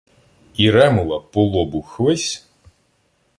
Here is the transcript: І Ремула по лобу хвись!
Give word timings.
І 0.57 0.71
Ремула 0.71 1.19
по 1.19 1.43
лобу 1.43 1.81
хвись! 1.81 2.47